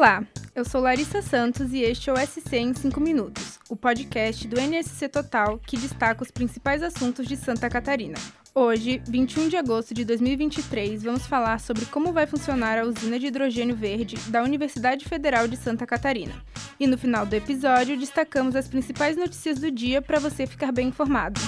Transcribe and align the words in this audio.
Olá, 0.00 0.24
eu 0.54 0.64
sou 0.64 0.80
Larissa 0.80 1.20
Santos 1.20 1.74
e 1.74 1.82
este 1.82 2.08
é 2.08 2.12
o 2.14 2.16
SC 2.16 2.56
em 2.56 2.72
5 2.72 2.98
Minutos, 2.98 3.58
o 3.68 3.76
podcast 3.76 4.48
do 4.48 4.58
NSC 4.58 5.10
Total 5.10 5.58
que 5.58 5.76
destaca 5.76 6.22
os 6.22 6.30
principais 6.30 6.82
assuntos 6.82 7.26
de 7.26 7.36
Santa 7.36 7.68
Catarina. 7.68 8.16
Hoje, 8.54 9.02
21 9.06 9.50
de 9.50 9.58
agosto 9.58 9.92
de 9.92 10.06
2023, 10.06 11.02
vamos 11.02 11.26
falar 11.26 11.60
sobre 11.60 11.84
como 11.84 12.14
vai 12.14 12.26
funcionar 12.26 12.78
a 12.78 12.86
usina 12.86 13.18
de 13.18 13.26
hidrogênio 13.26 13.76
verde 13.76 14.16
da 14.30 14.42
Universidade 14.42 15.04
Federal 15.04 15.46
de 15.46 15.58
Santa 15.58 15.84
Catarina. 15.86 16.32
E 16.80 16.86
no 16.86 16.96
final 16.96 17.26
do 17.26 17.36
episódio, 17.36 17.94
destacamos 17.98 18.56
as 18.56 18.68
principais 18.68 19.18
notícias 19.18 19.58
do 19.58 19.70
dia 19.70 20.00
para 20.00 20.18
você 20.18 20.46
ficar 20.46 20.72
bem 20.72 20.88
informado. 20.88 21.38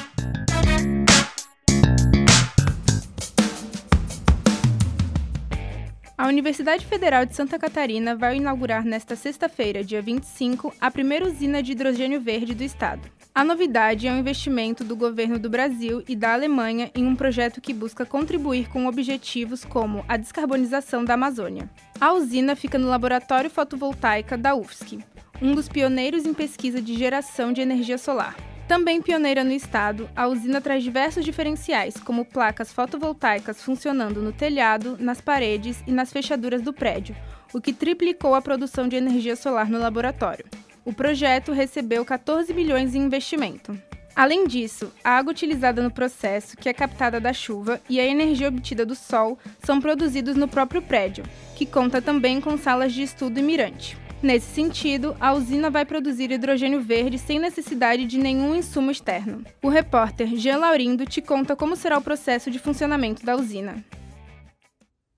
A 6.23 6.29
Universidade 6.29 6.87
Federal 6.87 7.27
de 7.27 7.35
Santa 7.35 7.59
Catarina 7.59 8.15
vai 8.15 8.37
inaugurar 8.37 8.85
nesta 8.85 9.17
sexta-feira, 9.17 9.83
dia 9.83 10.01
25, 10.01 10.73
a 10.81 10.89
primeira 10.89 11.27
usina 11.27 11.61
de 11.61 11.73
hidrogênio 11.73 12.21
verde 12.21 12.55
do 12.55 12.63
estado. 12.63 13.11
A 13.35 13.43
novidade 13.43 14.07
é 14.07 14.13
um 14.13 14.19
investimento 14.19 14.85
do 14.85 14.95
governo 14.95 15.37
do 15.37 15.51
Brasil 15.51 16.01
e 16.07 16.15
da 16.15 16.33
Alemanha 16.33 16.93
em 16.95 17.05
um 17.05 17.17
projeto 17.17 17.61
que 17.61 17.75
busca 17.75 18.07
contribuir 18.07 18.69
com 18.69 18.87
objetivos 18.87 19.65
como 19.65 20.05
a 20.07 20.17
descarbonização 20.17 21.05
da 21.05 21.15
Amazônia. 21.15 21.69
A 22.01 22.13
usina 22.13 22.55
fica 22.55 22.79
no 22.79 22.87
Laboratório 22.87 23.51
Fotovoltaica 23.51 24.39
da 24.39 24.55
UFSC, 24.55 25.01
um 25.43 25.57
dos 25.57 25.69
pioneiros 25.69 26.25
em 26.25 26.33
pesquisa 26.33 26.81
de 26.81 26.97
geração 26.97 27.53
de 27.53 27.63
energia 27.63 27.99
solar. 27.99 28.37
Também 28.73 29.03
pioneira 29.03 29.45
no 29.45 29.53
estado, 29.53 30.09
a 30.17 30.27
usina 30.27 30.59
traz 30.59 30.83
diversos 30.83 31.27
diferenciais, 31.27 31.99
como 31.99 32.25
placas 32.25 32.73
fotovoltaicas 32.73 33.61
funcionando 33.61 34.23
no 34.23 34.33
telhado, 34.33 34.97
nas 34.99 35.21
paredes 35.21 35.85
e 35.87 35.93
nas 35.93 36.11
fechaduras 36.11 36.63
do 36.63 36.73
prédio, 36.73 37.15
o 37.53 37.61
que 37.61 37.71
triplicou 37.71 38.35
a 38.35 38.41
produção 38.41 38.89
de 38.89 38.97
energia 38.97 39.37
solar 39.37 39.69
no 39.69 39.79
laboratório. 39.79 40.47
O 40.87 40.93
projeto 40.95 41.53
recebeu 41.53 42.03
14 42.03 42.55
milhões 42.55 42.95
em 42.95 43.03
investimento. 43.03 43.79
Além 44.17 44.47
disso, 44.47 44.91
a 45.05 45.19
água 45.19 45.33
utilizada 45.33 45.83
no 45.83 45.91
processo, 45.91 46.57
que 46.57 46.67
é 46.67 46.73
captada 46.73 47.21
da 47.21 47.35
chuva, 47.35 47.79
e 47.91 48.01
a 48.01 48.07
energia 48.07 48.49
obtida 48.49 48.87
do 48.87 48.95
sol 48.95 49.39
são 49.63 49.83
produzidos 49.83 50.35
no 50.35 50.49
próprio 50.49 50.81
prédio, 50.81 51.25
que 51.57 51.67
conta 51.67 52.01
também 52.01 52.41
com 52.41 52.57
salas 52.57 52.95
de 52.95 53.03
estudo 53.03 53.39
e 53.39 53.43
mirante. 53.43 53.99
Nesse 54.23 54.47
sentido, 54.55 55.17
a 55.19 55.35
usina 55.35 55.69
vai 55.69 55.85
produzir 55.85 56.31
hidrogênio 56.31 56.81
verde 56.81 57.19
sem 57.19 57.41
necessidade 57.41 58.07
de 58.07 58.19
nenhum 58.19 58.55
insumo 58.55 58.89
externo. 58.89 59.45
O 59.61 59.69
repórter 59.69 60.37
Jean 60.37 60.59
Laurindo 60.59 61.05
te 61.05 61.21
conta 61.21 61.57
como 61.57 61.75
será 61.75 61.99
o 61.99 62.03
processo 62.03 62.49
de 62.49 62.61
funcionamento 62.61 63.27
da 63.27 63.35
usina. 63.35 63.85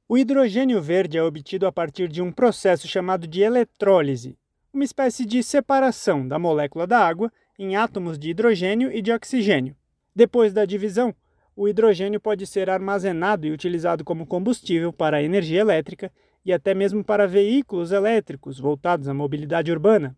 O 0.08 0.16
hidrogênio 0.16 0.80
verde 0.80 1.18
é 1.18 1.22
obtido 1.22 1.66
a 1.66 1.72
partir 1.72 2.08
de 2.08 2.22
um 2.22 2.32
processo 2.32 2.88
chamado 2.88 3.26
de 3.26 3.42
eletrólise, 3.42 4.38
uma 4.72 4.84
espécie 4.84 5.26
de 5.26 5.42
separação 5.42 6.26
da 6.26 6.38
molécula 6.38 6.86
da 6.86 6.98
água 6.98 7.30
em 7.58 7.76
átomos 7.76 8.18
de 8.18 8.30
hidrogênio 8.30 8.90
e 8.90 9.02
de 9.02 9.12
oxigênio. 9.12 9.76
Depois 10.16 10.54
da 10.54 10.64
divisão, 10.64 11.14
o 11.54 11.68
hidrogênio 11.68 12.18
pode 12.18 12.46
ser 12.46 12.70
armazenado 12.70 13.46
e 13.46 13.50
utilizado 13.50 14.02
como 14.02 14.26
combustível 14.26 14.94
para 14.94 15.18
a 15.18 15.22
energia 15.22 15.60
elétrica 15.60 16.10
e 16.44 16.52
até 16.52 16.74
mesmo 16.74 17.02
para 17.02 17.26
veículos 17.26 17.90
elétricos 17.90 18.58
voltados 18.58 19.08
à 19.08 19.14
mobilidade 19.14 19.72
urbana. 19.72 20.16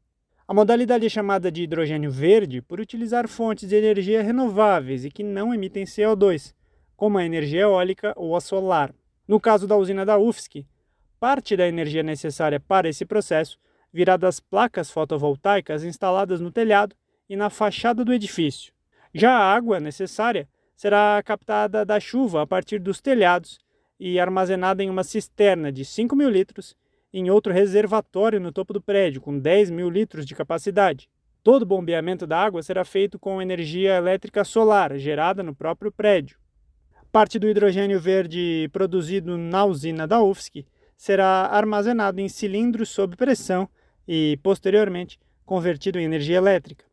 A 0.48 0.54
modalidade 0.54 1.06
é 1.06 1.08
chamada 1.08 1.50
de 1.50 1.62
hidrogênio 1.62 2.10
verde 2.10 2.62
por 2.62 2.80
utilizar 2.80 3.28
fontes 3.28 3.68
de 3.68 3.76
energia 3.76 4.22
renováveis 4.22 5.04
e 5.04 5.10
que 5.10 5.22
não 5.22 5.54
emitem 5.54 5.84
CO2, 5.84 6.54
como 6.96 7.18
a 7.18 7.24
energia 7.24 7.62
eólica 7.62 8.12
ou 8.16 8.36
a 8.36 8.40
solar. 8.40 8.94
No 9.26 9.40
caso 9.40 9.66
da 9.66 9.76
usina 9.76 10.04
da 10.04 10.18
UFSC, 10.18 10.66
parte 11.18 11.56
da 11.56 11.66
energia 11.66 12.02
necessária 12.02 12.60
para 12.60 12.88
esse 12.88 13.04
processo 13.04 13.58
virá 13.92 14.16
das 14.16 14.38
placas 14.38 14.90
fotovoltaicas 14.90 15.82
instaladas 15.82 16.40
no 16.40 16.52
telhado 16.52 16.94
e 17.28 17.34
na 17.36 17.50
fachada 17.50 18.04
do 18.04 18.12
edifício. 18.12 18.72
Já 19.12 19.32
a 19.32 19.54
água 19.54 19.80
necessária 19.80 20.48
será 20.76 21.20
captada 21.24 21.84
da 21.84 21.98
chuva 21.98 22.42
a 22.42 22.46
partir 22.46 22.78
dos 22.78 23.00
telhados 23.00 23.58
e 23.98 24.20
armazenada 24.20 24.82
em 24.82 24.90
uma 24.90 25.04
cisterna 25.04 25.72
de 25.72 25.84
5 25.84 26.14
mil 26.14 26.28
litros 26.28 26.76
em 27.12 27.30
outro 27.30 27.52
reservatório 27.52 28.38
no 28.38 28.52
topo 28.52 28.72
do 28.72 28.80
prédio, 28.80 29.20
com 29.20 29.38
10 29.38 29.70
mil 29.70 29.88
litros 29.88 30.26
de 30.26 30.34
capacidade. 30.34 31.08
Todo 31.42 31.62
o 31.62 31.66
bombeamento 31.66 32.26
da 32.26 32.38
água 32.38 32.62
será 32.62 32.84
feito 32.84 33.18
com 33.18 33.40
energia 33.40 33.96
elétrica 33.96 34.44
solar, 34.44 34.98
gerada 34.98 35.42
no 35.42 35.54
próprio 35.54 35.90
prédio. 35.90 36.38
Parte 37.10 37.38
do 37.38 37.48
hidrogênio 37.48 37.98
verde 37.98 38.68
produzido 38.72 39.38
na 39.38 39.64
usina 39.64 40.06
da 40.06 40.20
UFSC 40.20 40.66
será 40.96 41.46
armazenado 41.46 42.20
em 42.20 42.28
cilindros 42.28 42.88
sob 42.88 43.16
pressão 43.16 43.68
e, 44.06 44.38
posteriormente, 44.42 45.18
convertido 45.44 45.98
em 45.98 46.04
energia 46.04 46.36
elétrica. 46.36 46.84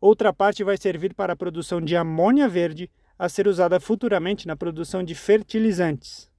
Outra 0.00 0.32
parte 0.32 0.64
vai 0.64 0.78
servir 0.78 1.12
para 1.12 1.32
a 1.34 1.36
produção 1.36 1.80
de 1.80 1.94
amônia 1.96 2.48
verde, 2.48 2.90
a 3.18 3.28
ser 3.28 3.46
usada 3.46 3.78
futuramente 3.78 4.46
na 4.46 4.56
produção 4.56 5.02
de 5.04 5.14
fertilizantes. 5.14 6.29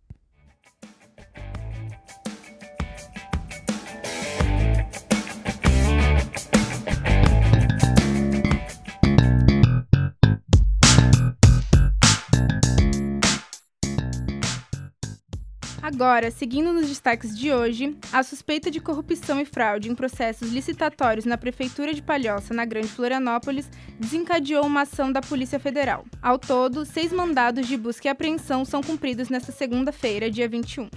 Agora, 15.94 16.32
seguindo 16.32 16.72
nos 16.72 16.88
destaques 16.88 17.38
de 17.38 17.52
hoje, 17.52 17.98
a 18.14 18.24
suspeita 18.24 18.72
de 18.72 18.80
corrupção 18.80 19.42
e 19.42 19.46
fraude 19.46 19.90
em 19.90 19.94
processos 19.94 20.50
licitatórios 20.50 21.26
na 21.26 21.38
Prefeitura 21.38 21.94
de 21.94 22.02
Palhoça, 22.02 22.54
na 22.54 22.64
Grande 22.64 22.88
Florianópolis, 22.88 23.70
desencadeou 24.00 24.66
uma 24.66 24.84
ação 24.84 25.12
da 25.12 25.22
Polícia 25.22 25.60
Federal. 25.60 26.06
Ao 26.22 26.40
todo, 26.40 26.86
seis 26.86 27.12
mandados 27.12 27.68
de 27.68 27.76
busca 27.76 28.08
e 28.08 28.10
apreensão 28.10 28.64
são 28.64 28.82
cumpridos 28.82 29.28
nesta 29.28 29.52
segunda-feira, 29.52 30.32
dia 30.32 30.48
21. 30.48 30.90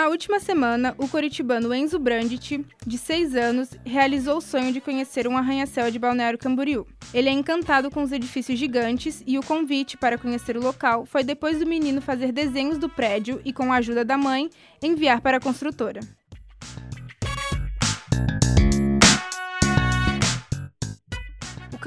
Na 0.00 0.08
última 0.08 0.40
semana, 0.40 0.94
o 0.96 1.06
coritibano 1.06 1.74
Enzo 1.74 1.98
Brandt, 1.98 2.64
de 2.86 2.96
6 2.96 3.36
anos, 3.36 3.68
realizou 3.84 4.38
o 4.38 4.40
sonho 4.40 4.72
de 4.72 4.80
conhecer 4.80 5.28
um 5.28 5.36
arranha-céu 5.36 5.90
de 5.90 5.98
Balneário 5.98 6.38
Camboriú. 6.38 6.86
Ele 7.12 7.28
é 7.28 7.32
encantado 7.32 7.90
com 7.90 8.02
os 8.02 8.10
edifícios 8.10 8.58
gigantes 8.58 9.22
e 9.26 9.38
o 9.38 9.42
convite 9.42 9.98
para 9.98 10.16
conhecer 10.16 10.56
o 10.56 10.62
local 10.62 11.04
foi 11.04 11.22
depois 11.22 11.58
do 11.58 11.66
menino 11.66 12.00
fazer 12.00 12.32
desenhos 12.32 12.78
do 12.78 12.88
prédio 12.88 13.42
e, 13.44 13.52
com 13.52 13.70
a 13.70 13.76
ajuda 13.76 14.02
da 14.02 14.16
mãe, 14.16 14.48
enviar 14.82 15.20
para 15.20 15.36
a 15.36 15.40
construtora. 15.40 16.00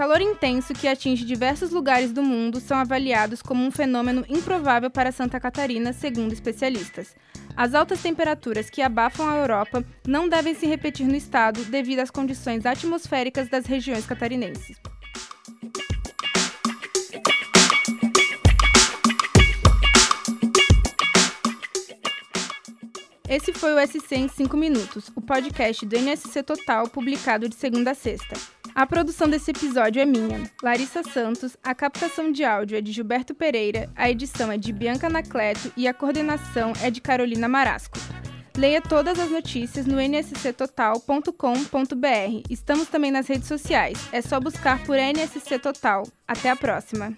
Calor 0.03 0.19
intenso 0.19 0.73
que 0.73 0.85
atinge 0.85 1.23
diversos 1.23 1.71
lugares 1.71 2.11
do 2.11 2.21
mundo 2.21 2.59
são 2.59 2.77
avaliados 2.77 3.41
como 3.41 3.63
um 3.63 3.71
fenômeno 3.71 4.25
improvável 4.27 4.91
para 4.91 5.13
Santa 5.13 5.39
Catarina, 5.39 5.93
segundo 5.93 6.33
especialistas. 6.33 7.15
As 7.55 7.73
altas 7.73 8.01
temperaturas 8.01 8.69
que 8.69 8.81
abafam 8.81 9.29
a 9.29 9.37
Europa 9.37 9.81
não 10.05 10.27
devem 10.27 10.53
se 10.53 10.67
repetir 10.67 11.07
no 11.07 11.15
estado 11.15 11.63
devido 11.63 12.01
às 12.01 12.11
condições 12.11 12.65
atmosféricas 12.65 13.47
das 13.47 13.65
regiões 13.65 14.05
catarinenses. 14.05 14.75
Esse 23.29 23.53
foi 23.53 23.73
o 23.73 23.87
SC 23.87 24.15
em 24.15 24.27
5 24.27 24.57
minutos, 24.57 25.09
o 25.15 25.21
podcast 25.21 25.85
do 25.85 25.95
NSC 25.95 26.43
Total 26.43 26.89
publicado 26.89 27.47
de 27.47 27.55
segunda 27.55 27.91
a 27.91 27.95
sexta. 27.95 28.62
A 28.75 28.87
produção 28.87 29.29
desse 29.29 29.51
episódio 29.51 30.01
é 30.01 30.05
minha, 30.05 30.49
Larissa 30.63 31.03
Santos, 31.03 31.55
a 31.63 31.75
captação 31.75 32.31
de 32.31 32.43
áudio 32.43 32.75
é 32.75 32.81
de 32.81 32.91
Gilberto 32.91 33.35
Pereira, 33.35 33.87
a 33.95 34.09
edição 34.09 34.51
é 34.51 34.57
de 34.57 34.73
Bianca 34.73 35.05
Anacleto 35.05 35.71
e 35.77 35.87
a 35.87 35.93
coordenação 35.93 36.73
é 36.81 36.89
de 36.89 36.99
Carolina 36.99 37.47
Marasco. 37.47 37.99
Leia 38.57 38.81
todas 38.81 39.19
as 39.19 39.29
notícias 39.29 39.85
no 39.85 39.99
nsctotal.com.br. 39.99 42.43
Estamos 42.49 42.87
também 42.87 43.11
nas 43.11 43.27
redes 43.27 43.47
sociais. 43.47 43.97
É 44.11 44.21
só 44.21 44.39
buscar 44.39 44.83
por 44.85 44.95
NSC 44.95 45.57
Total. 45.57 46.03
Até 46.27 46.51
a 46.51 46.55
próxima! 46.55 47.17